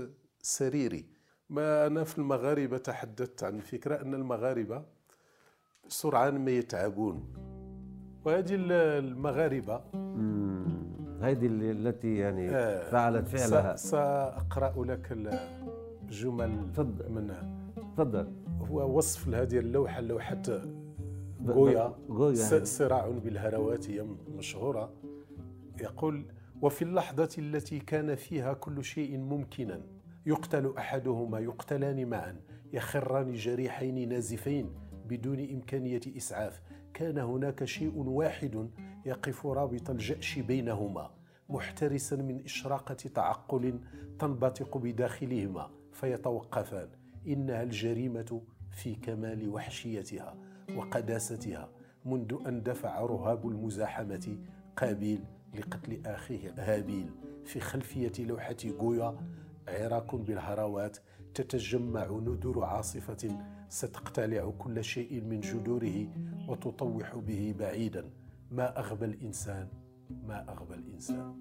سريري. 0.42 1.06
ما 1.50 1.86
أنا 1.86 2.04
في 2.04 2.18
المغاربة 2.18 2.78
تحدثت 2.78 3.44
عن 3.44 3.60
فكرة 3.60 4.02
أن 4.02 4.14
المغاربة 4.14 4.84
سرعان 5.88 6.44
ما 6.44 6.50
يتعبون. 6.50 7.32
وهذه 8.24 8.54
المغاربة 8.54 9.84
هذه 11.20 11.46
التي 11.46 12.16
يعني 12.16 12.50
آه 12.50 12.90
فعلت 12.90 13.28
فعلها. 13.28 13.76
سأقرأ 13.76 14.84
لك 14.84 15.12
الجمل 16.02 16.72
تفضل. 16.72 17.12
منها. 17.12 17.70
تفضل. 17.96 18.32
هو 18.70 18.96
وصف 18.96 19.28
لهذه 19.28 19.58
اللوحة 19.58 20.00
لوحة 20.00 20.42
غويا. 21.46 22.64
صراع 22.64 23.08
بالهروات 23.08 23.90
هي 23.90 24.06
مشهورة. 24.38 24.92
يقول 25.80 26.24
وفي 26.62 26.82
اللحظة 26.82 27.28
التي 27.38 27.78
كان 27.78 28.14
فيها 28.14 28.52
كل 28.52 28.84
شيء 28.84 29.18
ممكنا 29.18 29.80
يقتل 30.26 30.74
أحدهما 30.78 31.38
يقتلان 31.38 32.08
معا 32.08 32.36
يخران 32.72 33.32
جريحين 33.32 34.08
نازفين 34.08 34.70
بدون 35.08 35.40
إمكانية 35.40 36.00
إسعاف 36.16 36.62
كان 36.94 37.18
هناك 37.18 37.64
شيء 37.64 37.92
واحد 37.96 38.70
يقف 39.06 39.46
رابط 39.46 39.90
الجأش 39.90 40.38
بينهما 40.38 41.10
محترسا 41.48 42.16
من 42.16 42.44
إشراقة 42.44 42.94
تعقل 42.94 43.80
تنبثق 44.18 44.76
بداخلهما 44.78 45.70
فيتوقفان. 45.92 46.88
إنها 47.26 47.62
الجريمة 47.62 48.42
في 48.70 48.94
كمال 48.94 49.48
وحشيتها 49.48 50.36
وقداستها 50.76 51.68
منذ 52.04 52.36
أن 52.46 52.62
دفع 52.62 53.00
رهاب 53.00 53.48
المزاحمة 53.48 54.38
قابيل 54.76 55.24
لقتل 55.54 56.06
أخيه 56.06 56.54
هابيل. 56.58 57.10
في 57.44 57.60
خلفية 57.60 58.12
لوحة 58.18 58.56
جويا 58.80 59.16
عراك 59.68 60.14
بالهروات 60.14 60.98
تتجمع 61.34 62.06
ندر 62.06 62.64
عاصفة 62.64 63.38
ستقتلع 63.68 64.50
كل 64.58 64.84
شيء 64.84 65.20
من 65.20 65.40
جذوره 65.40 66.08
وتطوح 66.48 67.16
به 67.16 67.54
بعيدا. 67.58 68.04
ما 68.50 68.78
أغبى 68.78 69.04
الإنسان 69.04 69.68
ما 70.10 70.50
أغبى 70.52 70.74
الإنسان. 70.74 71.40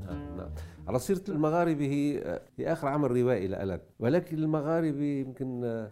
نعم 0.00 0.36
نعم. 0.36 0.50
على 0.88 0.98
سيرة 0.98 1.22
المغاربة 1.28 1.84
هي 1.86 2.40
هي 2.56 2.72
آخر 2.72 2.88
عمل 2.88 3.10
روائي 3.10 3.48
لك 3.48 3.82
ولكن 3.98 4.38
المغاربة 4.38 5.04
يمكن 5.04 5.88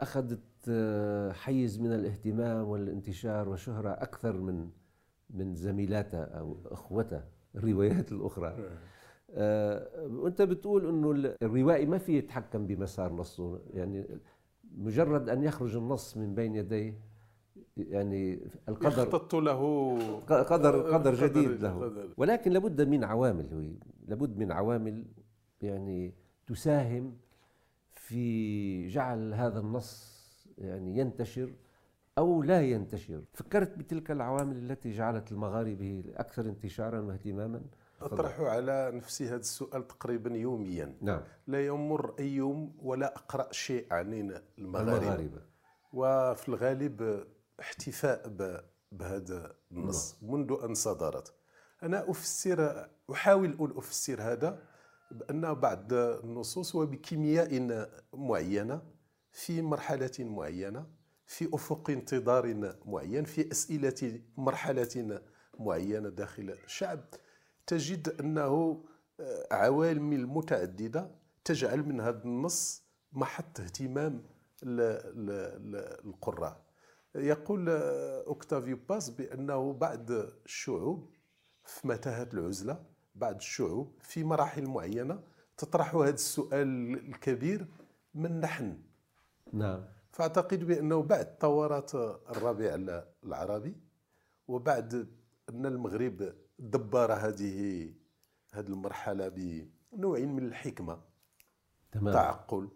أخذت 0.00 0.70
حيز 1.32 1.80
من 1.80 1.92
الاهتمام 1.92 2.68
والانتشار 2.68 3.48
وشهرة 3.48 3.90
أكثر 3.90 4.40
من 4.40 4.70
من 5.30 5.54
زميلاتها 5.54 6.24
أو 6.24 6.58
أخوتها 6.66 7.28
الروايات 7.54 8.12
الأخرى. 8.12 8.48
نعم. 8.48 8.78
آه، 9.30 10.06
وأنت 10.06 10.42
بتقول 10.42 10.88
إنه 10.88 11.34
الروائي 11.42 11.86
ما 11.86 11.98
في 11.98 12.18
يتحكم 12.18 12.66
بمسار 12.66 13.12
نصه. 13.12 13.60
يعني 13.74 14.06
مجرد 14.76 15.28
أن 15.28 15.42
يخرج 15.42 15.76
النص 15.76 16.16
من 16.16 16.34
بين 16.34 16.54
يديه 16.54 16.98
يعني 17.76 18.48
القدر 18.68 18.88
يخطط 18.88 19.34
له 19.34 19.98
قدر 20.28 20.94
قدر 20.94 21.14
جديد 21.14 21.62
له. 21.62 22.10
ولكن 22.16 22.50
لابد 22.50 22.82
من 22.82 23.04
عوامل 23.04 23.76
لابد 24.08 24.38
من 24.38 24.52
عوامل 24.52 25.04
يعني 25.62 26.14
تساهم 26.46 27.16
في 27.94 28.88
جعل 28.88 29.34
هذا 29.34 29.60
النص 29.60 30.16
يعني 30.58 30.98
ينتشر 30.98 31.52
أو 32.18 32.42
لا 32.42 32.62
ينتشر. 32.62 33.22
فكرت 33.32 33.78
بتلك 33.78 34.10
العوامل 34.10 34.56
التي 34.56 34.90
جعلت 34.90 35.32
المغاربة 35.32 36.04
أكثر 36.16 36.42
انتشارا 36.42 37.00
واهتماما؟ 37.00 37.62
أطرح 38.00 38.40
على 38.40 38.90
نفسي 38.94 39.28
هذا 39.28 39.36
السؤال 39.36 39.86
تقريبا 39.86 40.36
يوميا. 40.36 40.94
نعم. 41.00 41.20
لا 41.46 41.66
يمر 41.66 42.14
أي 42.18 42.34
يوم 42.34 42.72
ولا 42.82 43.16
أقرأ 43.16 43.52
شيء 43.52 43.86
عن 43.90 44.12
المغاربة 44.58 44.98
المغاربة 44.98 45.40
وفي 45.92 46.48
الغالب 46.48 47.26
احتفاء 47.60 48.28
بهذا 48.92 49.56
النص 49.72 50.16
منذ 50.22 50.56
أن 50.64 50.74
صدرت. 50.74 51.34
أنا 51.82 52.10
أفسر 52.10 52.88
أحاول 53.12 53.56
أن 53.60 53.78
أفسر 53.78 54.22
هذا 54.22 54.62
بأن 55.10 55.54
بعض 55.54 55.92
النصوص 55.92 56.74
وبكيمياء 56.74 57.88
معينة 58.14 58.82
في 59.32 59.62
مرحلة 59.62 60.10
معينة 60.18 60.86
في 61.26 61.48
أفق 61.54 61.90
انتظار 61.90 62.74
معين 62.84 63.24
في 63.24 63.52
أسئلة 63.52 64.20
مرحلة 64.36 65.20
معينة 65.58 66.08
داخل 66.08 66.50
الشعب. 66.64 67.00
تجد 67.66 68.08
أنه 68.20 68.84
آه، 69.20 69.46
عوامل 69.50 70.26
متعددة 70.26 71.10
تجعل 71.44 71.82
من 71.82 72.00
هذا 72.00 72.24
النص 72.24 72.82
محط 73.12 73.60
اهتمام 73.60 74.22
القراء. 76.04 76.65
يقول 77.16 77.68
أوكتافيو 78.26 78.78
باث 78.88 79.10
بأنه 79.10 79.72
بعض 79.72 80.10
الشعوب 80.10 81.10
في 81.64 81.88
متاهة 81.88 82.28
العزلة؟ 82.34 82.84
بعض 83.14 83.34
الشعوب 83.34 83.98
في 84.00 84.24
مراحل 84.24 84.66
معينة 84.66 85.22
تطرح 85.56 85.94
هذا 85.94 86.10
السؤال 86.10 86.94
الكبير 86.94 87.66
من 88.14 88.40
نحن. 88.40 88.78
نعم. 89.52 89.84
فأعتقد 90.12 90.64
بأنه 90.64 91.02
بعد 91.02 91.36
ثورات 91.40 91.94
الربيع 92.30 92.74
العربي 93.24 93.76
وبعد 94.48 95.08
أن 95.50 95.66
المغرب 95.66 96.34
دبر 96.58 97.12
هذه 97.12 97.90
هذه 98.52 98.66
المرحلة 98.66 99.28
بنوع 99.28 100.18
من 100.18 100.46
الحكمة 100.46 101.00
تمام. 101.92 102.14
تعقل 102.14 102.68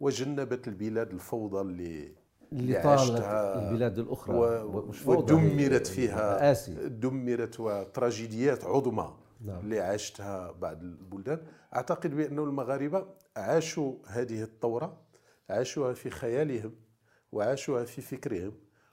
وجنبت 0.00 0.68
البلاد 0.68 1.10
الفوضى 1.12 1.60
اللي 1.60 2.19
اللي 2.52 2.82
طالت 2.82 3.22
البلاد 3.56 3.98
الأخرى 3.98 4.36
و- 4.36 4.92
ودمرت 5.06 5.86
فيها 5.86 6.40
مآسي 6.40 6.74
دمرت 6.88 7.60
وتراجيديات 7.60 8.64
عظمى 8.64 9.14
نعم. 9.40 9.58
اللي 9.60 9.80
عاشتها 9.80 10.52
بعض 10.52 10.82
البلدان. 10.82 11.38
أعتقد 11.76 12.14
بأن 12.14 12.38
المغاربة 12.38 13.06
عاشوا 13.36 13.94
هذه 14.06 14.42
الثورة 14.42 15.00
عاشوها 15.50 15.92
في 15.92 16.10
خيالهم 16.10 16.74
وعاشوها 17.32 17.84
في 17.84 18.00
فكرهم 18.02 18.52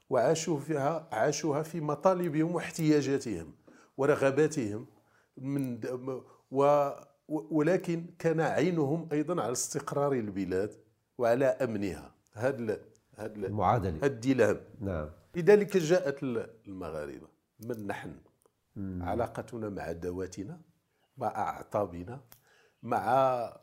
وعاشوا 0.09 0.59
فيها 0.59 1.07
عاشوها 1.11 1.63
في 1.63 1.81
مطالبهم 1.81 2.55
واحتياجاتهم 2.55 3.53
ورغباتهم 3.97 4.85
من 5.37 5.79
و 6.51 6.89
ولكن 7.29 8.05
كان 8.19 8.39
عينهم 8.39 9.09
أيضا 9.11 9.41
على 9.41 9.51
استقرار 9.51 10.13
البلاد 10.13 10.73
وعلى 11.17 11.45
أمنها. 11.45 12.11
هذا 12.33 12.77
هذا 13.17 13.35
المعادلة 13.35 14.07
الديلام. 14.07 14.61
نعم. 14.79 15.09
لذلك 15.35 15.77
جاءت 15.77 16.23
المغاربة. 16.67 17.27
من 17.59 17.87
نحن؟ 17.87 18.15
علاقتنا 19.01 19.69
مع 19.69 19.91
ذواتنا 19.91 20.61
مع 21.17 21.27
أعطابنا 21.27 22.21
مع 22.83 23.03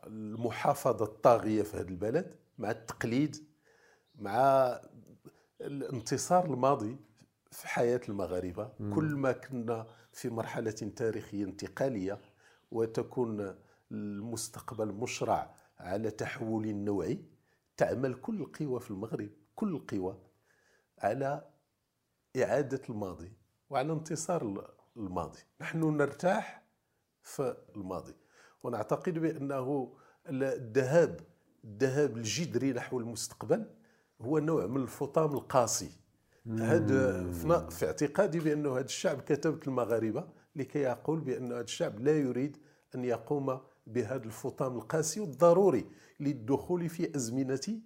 المحافظة 0.07 1.05
الطاغية 1.05 1.63
في 1.63 1.77
هذا 1.77 1.89
البلد 1.89 2.35
مع 2.57 2.71
التقليد 2.71 3.35
مع 4.15 4.81
الانتصار 5.61 6.45
الماضي 6.45 6.97
في 7.51 7.67
حياة 7.67 8.01
المغاربة. 8.09 8.71
كل 8.95 9.15
ما 9.15 9.31
كنا 9.31 9.87
في 10.11 10.29
مرحلة 10.29 10.71
تاريخية 10.71 11.43
انتقالية 11.43 12.19
وتكون 12.71 13.55
المستقبل 13.91 14.87
مشرع 14.87 15.55
على 15.79 16.11
تحول 16.11 16.75
نوعي 16.75 17.25
تعمل 17.77 18.13
كل 18.13 18.41
القوى 18.41 18.79
في 18.79 18.91
المغرب. 18.91 19.29
كل 19.55 19.75
القوى 19.75 20.17
على 20.99 21.45
إعادة 22.43 22.81
الماضي 22.89 23.31
وعلى 23.69 23.93
انتصار 23.93 24.65
الماضي. 24.97 25.39
نحن 25.61 25.97
نرتاح 25.97 26.63
في 27.23 27.57
الماضي. 27.75 28.13
ونعتقد 28.63 29.19
بأنه 29.19 29.93
الذهاب 30.29 31.19
الذهاب 31.63 32.17
الجذري 32.17 32.73
نحو 32.73 32.99
المستقبل 32.99 33.65
هو 34.21 34.39
نوع 34.39 34.65
من 34.67 34.81
الفطام 34.83 35.33
القاسي. 35.33 35.89
هذا 36.59 37.29
في- 37.69 37.85
اعتقادي 37.85 38.39
بأنه 38.39 38.73
هذا 38.77 38.85
الشعب 38.85 39.21
كتبت 39.21 39.67
المغاربة 39.67 40.27
لكي 40.55 40.79
يقول 40.79 41.19
بأن 41.19 41.51
هذا 41.51 41.61
الشعب 41.61 41.99
لا 41.99 42.17
يريد 42.17 42.57
أن 42.95 43.05
يقوم 43.05 43.59
بهذا 43.87 44.23
الفطام 44.25 44.75
القاسي 44.77 45.19
والضروري 45.19 45.85
للدخول 46.19 46.89
في 46.89 47.15
أزمنة 47.15 47.81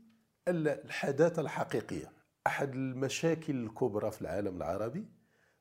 الحداثة 0.50 1.42
الحقيقية. 1.42 2.12
أحد 2.48 2.74
المشاكل 2.76 3.64
الكبرى 3.64 4.12
في 4.12 4.22
العالم 4.22 4.58
العربي 4.58 5.06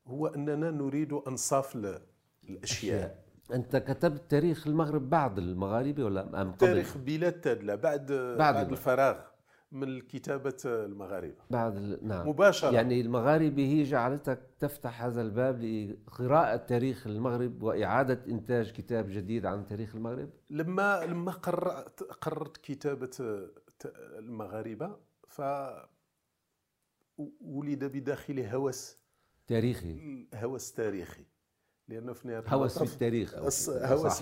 هو 0.06 0.26
أننا 0.26 0.70
نريد 0.70 1.12
أنصاف 1.12 1.76
ال- 1.76 2.00
الأشياء. 2.48 3.24
أنت 3.54 3.76
كتبت 3.76 4.30
تاريخ 4.30 4.66
المغرب 4.66 5.10
بعد 5.10 5.38
المغاربة 5.38 6.04
ولا 6.04 6.42
أم 6.42 6.48
قبل؟ 6.52 6.58
تاريخ 6.58 6.96
بلاد 6.98 7.32
تادلة 7.40 7.74
بعد 7.74 8.12
بعد 8.38 8.56
الم- 8.56 8.72
الفراغ 8.72 9.16
من 9.72 10.00
كتابة 10.00 10.56
المغاربة. 10.64 11.36
بعد 11.50 11.76
ال... 11.76 11.98
نعم. 12.08 12.28
مباشرة. 12.28 12.70
يعني 12.70 13.00
المغاربة 13.00 13.62
هي 13.62 13.82
جعلتك 13.82 14.38
تفتح 14.60 15.02
هذا 15.04 15.22
الباب 15.22 15.62
لقراءة 15.62 16.56
تاريخ 16.56 17.06
المغرب 17.06 17.62
وإعادة 17.62 18.20
إنتاج 18.28 18.72
كتاب 18.72 19.06
جديد 19.08 19.46
عن 19.46 19.66
تاريخ 19.66 19.94
المغرب؟ 19.94 20.30
لما 20.50 21.04
لما 21.06 21.32
قررت 21.32 22.02
قررت 22.02 22.56
كتابة 22.56 23.10
المغاربة 24.18 24.96
ف 25.28 25.42
ولد 27.40 27.84
بداخلي 27.84 28.54
هوس 28.54 28.96
تاريخي. 29.46 30.26
هوس 30.34 30.72
تاريخي. 30.72 31.24
لأنه 31.88 32.12
في 32.12 32.28
نهاية 32.28 32.44
هوس 32.48 32.78
في 32.78 32.94
التاريخ 32.94 33.34
هوس. 33.34 33.70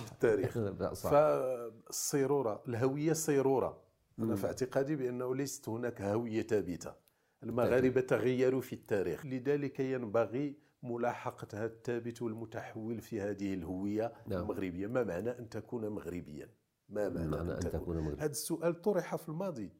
في 0.00 0.12
التاريخ. 0.12 0.58
صح. 0.92 1.10
فالصيرورة 1.10 2.62
الهوية 2.68 3.12
صيرورة. 3.12 3.82
أنا 4.18 4.36
في 4.36 4.46
اعتقادي 4.46 4.96
بأنه 4.96 5.34
ليست 5.34 5.68
هناك 5.68 6.02
هوية 6.02 6.42
ثابتة. 6.42 6.94
المغاربة 7.42 8.00
تغيروا 8.00 8.60
في 8.60 8.72
التاريخ. 8.72 9.26
لذلك 9.26 9.80
ينبغي 9.80 10.56
ملاحقة 10.82 11.48
هذا 11.54 11.74
الثابت 11.74 12.22
والمتحول 12.22 13.00
في 13.00 13.20
هذه 13.20 13.54
الهوية 13.54 14.12
نعم. 14.26 14.40
المغربية. 14.40 14.86
ما 14.86 15.04
معنى 15.04 15.30
أن 15.30 15.48
تكون 15.48 15.88
مغربيا؟ 15.88 16.48
ما 16.88 17.08
معنى, 17.08 17.52
أن 17.52 17.60
تكون 17.60 17.96
مغربيا 17.96 18.24
هذا 18.24 18.30
السؤال 18.30 18.82
طرح 18.82 19.16
في 19.16 19.28
الماضي 19.28 19.72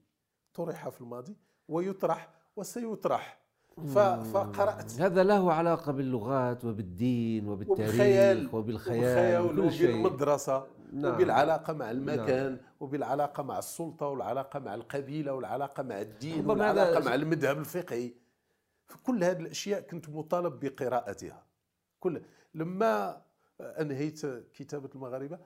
طرح 0.55 0.89
في 0.89 1.01
الماضي 1.01 1.37
ويطرح 1.69 2.31
وسيطرح. 2.57 3.47
فقرأت. 4.33 5.01
هذا 5.01 5.23
له 5.25 5.53
علاقة 5.53 5.93
باللغات 5.93 6.65
وبالدين 6.65 7.49
وبالتاريخ 7.49 7.89
وبالخيال 7.91 8.55
وبالخيال 8.55 9.61
وبالمدرسة 9.61 10.67
نعم. 10.93 11.15
وبالعلاقة 11.15 11.73
مع 11.73 11.91
المكان 11.91 12.59
وبالعلاقة 12.81 13.43
مع 13.43 13.59
السلطة 13.59 14.07
والعلاقة 14.07 14.61
مع 14.61 14.75
القبيلة 14.75 15.35
والعلاقة 15.35 15.83
مع 15.83 16.01
الدين 16.01 16.51
والعلاقة 16.51 17.05
مع 17.05 17.15
المذهب 17.15 17.59
الفقهي. 17.59 18.13
كل 19.03 19.25
هذه 19.25 19.41
الأشياء 19.41 19.81
كنت 19.81 20.09
مطالب 20.09 20.61
بقراءتها. 20.61 21.47
كل 22.01 22.23
لما 22.55 23.23
أنهيت 23.61 24.27
كتابة 24.55 24.91
المغاربة 24.95 25.39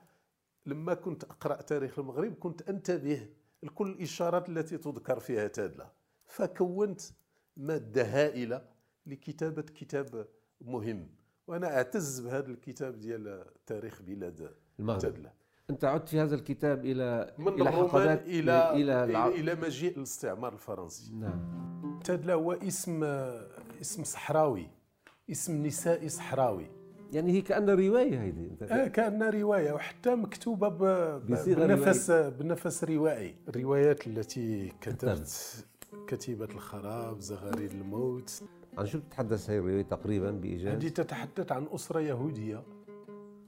لما 0.65 0.93
كنت 0.93 1.23
أقرأ 1.23 1.61
تاريخ 1.61 1.99
المغرب 1.99 2.33
كنت 2.33 2.69
أنتبه 2.69 3.27
لكل 3.63 3.89
الإشارات 3.89 4.49
التي 4.49 4.77
تذكر 4.77 5.19
فيها 5.19 5.47
تادلة. 5.47 5.91
فكونت 6.25 7.01
مادة 7.57 8.03
هائلة 8.03 8.61
لكتابة 9.05 9.61
كتاب 9.61 10.27
مهم 10.61 11.07
وأنا 11.47 11.77
أعتز 11.77 12.19
بهذا 12.19 12.47
الكتاب 12.47 12.99
ديال 12.99 13.45
تاريخ 13.65 14.01
بلاد 14.01 14.55
المغرب. 14.79 14.99
تادلة. 14.99 15.31
أنت 15.69 15.85
عدت 15.85 16.09
في 16.09 16.19
هذا 16.19 16.35
الكتاب 16.35 16.85
إلى 16.85 17.35
من 17.37 17.47
إلى 17.47 17.69
الرومان 17.69 17.89
حقبات 17.89 18.21
إلى 18.25 18.71
إلى 18.73 19.03
الع... 19.03 19.27
إلى, 19.27 19.39
إلى 19.39 19.55
مجيء 19.55 19.97
الاستعمار 19.97 20.53
الفرنسي. 20.53 21.13
نعم. 21.15 21.99
تادلة 22.03 22.33
هو 22.33 22.51
اسم 22.53 23.03
اسم 23.81 24.03
صحراوي 24.03 24.69
اسم 25.31 25.65
نسائي 25.65 26.09
صحراوي. 26.09 26.80
يعني 27.11 27.31
هي 27.31 27.41
كأنها 27.41 27.75
رواية 27.75 28.21
هيدي 28.21 28.47
أنت 28.47 28.63
آه 28.63 28.87
كأنها 28.87 29.29
رواية 29.29 29.71
وحتى 29.71 30.15
مكتوبة 30.15 30.67
ب... 30.67 30.77
ب- 30.83 31.31
بصيغة 31.31 31.65
بنفس 31.65 32.11
بنفس 32.11 32.83
روائي. 32.83 33.35
الروايات 33.47 34.07
التي 34.07 34.73
كتبت 34.81 35.65
كتيبة 36.07 36.45
الخراب 36.45 37.19
زغاريد 37.19 37.71
الموت. 37.71 38.43
عن 38.77 38.85
شو 38.85 38.99
بتتحدث 38.99 39.49
هي 39.49 39.57
الرواية 39.59 39.81
تقريبا 39.81 40.31
بإيجاز؟ 40.31 40.73
هذه 40.75 40.87
تتحدث 40.87 41.51
عن 41.51 41.67
أسرة 41.71 41.99
يهودية. 41.99 42.63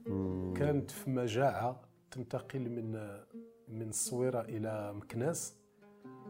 مم. 0.08 0.54
كانت 0.58 0.92
في 0.92 1.10
مجاعة 1.10 1.82
تنتقل 2.12 2.70
من 2.70 2.92
من 3.70 3.90
الصويرة 3.90 4.42
إلى 4.42 4.94
مكناس 4.94 5.54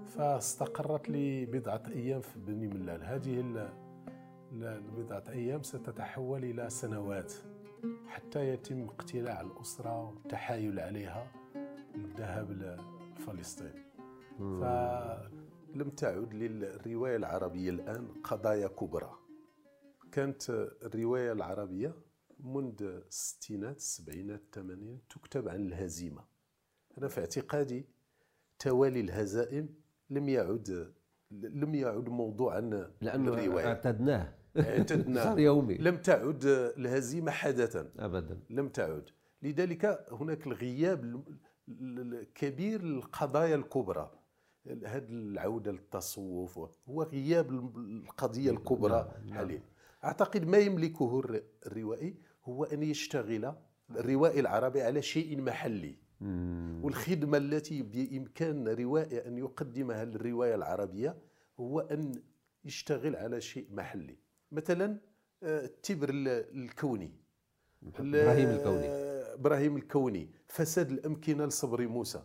فاستقرت 0.05 1.09
لبضعة 1.09 1.83
أيام 1.95 2.21
في 2.21 2.39
بني 2.39 2.67
ملال. 2.67 3.03
هذه 3.03 3.39
البضعة 4.53 5.23
أيام 5.29 5.63
ستتحول 5.63 6.43
إلى 6.43 6.69
سنوات 6.69 7.33
حتى 8.07 8.49
يتم 8.49 8.83
اقتلاع 8.83 9.41
الأسرة 9.41 10.09
والتحايل 10.09 10.79
عليها 10.79 11.31
للذهاب 11.95 12.51
لفلسطين. 12.51 13.73
فلم 14.37 15.89
تعد 15.97 16.33
للرواية 16.33 17.15
العربية 17.15 17.69
الآن 17.69 18.07
قضايا 18.23 18.67
كبرى. 18.67 19.19
كانت 20.11 20.49
الرواية 20.83 21.31
العربية 21.31 21.95
منذ 22.39 22.81
الستينات 22.81 23.77
السبعينات 23.77 24.39
الثمانينات 24.39 25.01
تكتب 25.09 25.49
عن 25.49 25.67
الهزيمة. 25.67 26.23
أنا 26.97 27.07
في 27.07 27.19
اعتقادي 27.19 27.85
توالي 28.59 28.99
الهزائم 28.99 29.69
لم 30.09 30.29
يعد 30.29 30.93
لم 31.31 31.75
يعد 31.75 32.09
موضوعا 32.09 32.59
لأنه 33.01 33.35
للرواية. 33.35 33.67
اعتدناه. 33.67 34.42
اعتدناه 34.57 35.23
صار 35.23 35.39
يومي. 35.39 35.75
لم 35.75 35.97
تعد 35.97 36.45
الهزيمة 36.77 37.31
حدثا 37.31 37.89
أبدا. 37.99 38.39
لم 38.49 38.69
تعد. 38.69 39.09
لذلك 39.41 40.05
هناك 40.11 40.47
الغياب 40.47 41.03
ال- 41.03 41.23
ال- 41.69 42.13
الكبير 42.19 42.81
للقضايا 42.83 43.55
الكبرى. 43.55 44.11
هذه 44.85 45.05
العودة 45.09 45.71
للتصوف 45.71 46.59
هو 46.89 47.03
غياب 47.03 47.51
القضية 47.77 48.51
الكبرى 48.51 49.11
نعم. 49.25 49.33
حاليا. 49.37 49.61
أعتقد 50.03 50.47
ما 50.47 50.57
يملكه 50.57 51.19
الر- 51.19 51.43
الروائي 51.65 52.15
هو 52.45 52.63
أن 52.63 52.83
يشتغل 52.83 53.53
الروائي 53.91 54.39
العربي 54.39 54.81
على 54.81 55.01
شيء 55.01 55.41
محلي. 55.41 55.95
والخدمة 56.81 57.37
التي 57.37 57.81
بإمكان 57.81 58.67
روائي 58.67 59.27
أن 59.27 59.37
يقدمها 59.37 60.05
للرواية 60.05 60.55
العربية 60.55 61.15
هو 61.59 61.79
أن 61.79 62.11
يشتغل 62.65 63.15
على 63.15 63.41
شيء 63.41 63.67
محلي. 63.71 64.17
مثلا 64.57 64.97
آه، 65.43 65.65
التبر 65.65 66.09
ال- 66.09 66.27
الكوني. 66.63 67.11
إبراهيم 67.99 68.49
الكوني. 68.49 68.87
آه، 68.87 69.33
إبراهيم 69.33 69.75
الكوني. 69.77 70.29
فساد 70.47 70.91
الأمكنة 70.91 71.45
لصبري 71.45 71.87
موسى. 71.87 72.23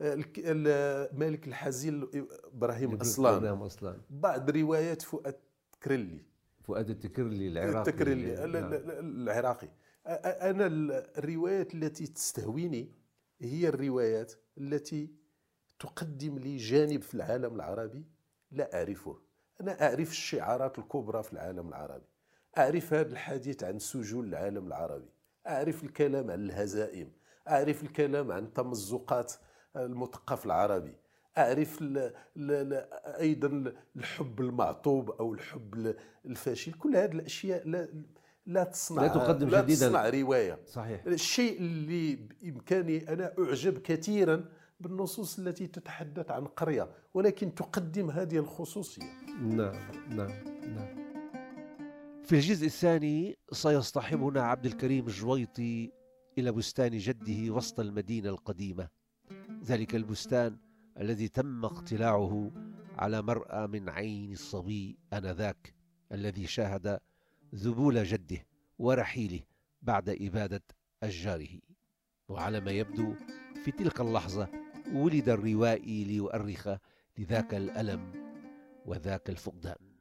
آه، 0.00 0.14
الك- 0.14 0.38
ال- 0.44 1.18
مالك 1.18 1.48
الحزين 1.48 2.08
إبراهيم 2.54 2.94
أصلان 2.94 3.42
نعم 3.42 3.62
أصلان 3.62 4.00
بعض 4.10 4.50
روايات 4.50 5.02
فؤاد 5.02 5.36
كرلي 5.82 6.20
فؤاد 6.62 6.90
التكرلي 6.90 7.48
العراقي. 7.48 7.90
التكرلي 7.90 8.44
ال- 8.44 8.52
نعم. 8.52 8.64
ال- 8.72 8.74
ال- 8.90 9.22
العراقي. 9.28 9.68
أنا 10.06 10.66
ال- 10.66 10.92
الروايات 11.18 11.74
التي 11.74 12.06
تستهويني 12.06 12.92
هي 13.40 13.68
الروايات 13.68 14.32
التي 14.58 15.10
تقدم 15.78 16.38
لي 16.38 16.56
جانب 16.56 17.02
في 17.02 17.14
العالم 17.14 17.54
العربي 17.54 18.04
لا 18.50 18.78
أعرفه. 18.78 19.18
أنا 19.60 19.82
أعرف 19.82 20.10
الشعارات 20.10 20.78
الكبرى 20.78 21.22
في 21.22 21.32
العالم 21.32 21.68
العربي. 21.68 22.06
أعرف 22.58 22.94
هذا 22.94 23.12
الحديث 23.12 23.64
عن 23.64 23.78
سجون 23.78 24.24
العالم 24.24 24.66
العربي. 24.66 25.08
أعرف 25.46 25.84
الكلام 25.84 26.30
عن 26.30 26.44
الهزائم. 26.44 27.12
أعرف 27.48 27.82
الكلام 27.82 28.32
عن 28.32 28.52
تمزقات 28.52 29.32
المثقف 29.76 30.46
العربي. 30.46 30.96
أعرف 31.38 31.82
ال 31.82 31.98
ال 31.98 32.12
ال 32.36 32.72
أيضا 33.20 33.72
الحب 33.96 34.40
المعطوب 34.40 35.10
أو 35.10 35.34
الحب 35.34 35.94
الفاشل. 36.26 36.72
كل 36.72 36.96
هذه 36.96 37.12
الأشياء 37.12 37.68
لا 37.68 37.88
لا 38.46 38.64
تصنع 38.64 39.02
لا 39.02 39.08
تقدم 39.08 39.48
لا 39.48 39.62
جديداً. 39.62 39.86
تصنع 39.88 40.08
رواية. 40.08 40.58
صحيح. 40.66 41.04
الشيء 41.06 41.58
اللي 41.58 42.16
بإمكاني 42.16 43.12
أنا 43.12 43.34
أعجب 43.38 43.78
كثيرا 43.78 44.44
بالنصوص 44.84 45.38
التي 45.38 45.66
تتحدث 45.66 46.30
عن 46.30 46.44
قرية 46.44 46.88
ولكن 47.14 47.54
تقدم 47.54 48.10
هذه 48.10 48.36
الخصوصية. 48.36 49.04
نعم 49.40 49.76
نعم 50.08 50.44
نعم. 50.74 51.04
في 52.24 52.32
الجزء 52.32 52.66
الثاني 52.66 53.36
سيصطحبنا 53.52 54.42
عبد 54.42 54.66
الكريم 54.66 55.06
الجويطي 55.06 55.92
إلى 56.38 56.52
بستان 56.52 56.98
جده 56.98 57.54
وسط 57.54 57.80
المدينة 57.80 58.28
القديمة. 58.28 58.88
ذلك 59.64 59.94
البستان 59.94 60.56
الذي 61.00 61.28
تم 61.28 61.64
اقتلاعه 61.64 62.50
على 62.98 63.22
مرأى 63.22 63.66
من 63.66 63.88
عين 63.88 64.32
الصبي 64.32 64.98
آنذاك 65.12 65.74
الذي 66.12 66.46
شاهد 66.46 67.00
ذبول 67.54 68.04
جده 68.04 68.46
ورحيله 68.78 69.40
بعد 69.82 70.08
إبادة 70.08 70.62
أشجاره. 71.02 71.60
وعلى 72.28 72.60
ما 72.60 72.70
يبدو 72.70 73.14
في 73.64 73.70
تلك 73.70 74.00
اللحظة 74.00 74.63
ولد 74.92 75.28
الروائي 75.28 76.04
ليؤرخ 76.04 76.68
لذاك 77.18 77.54
الألم 77.54 78.12
وذاك 78.86 79.30
الفقدان. 79.30 79.93